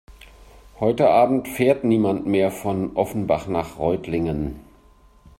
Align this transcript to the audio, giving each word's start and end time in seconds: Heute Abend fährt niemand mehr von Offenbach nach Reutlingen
Heute 0.79 1.11
Abend 1.11 1.47
fährt 1.47 1.83
niemand 1.83 2.25
mehr 2.25 2.49
von 2.49 2.95
Offenbach 2.95 3.45
nach 3.45 3.77
Reutlingen 3.77 4.55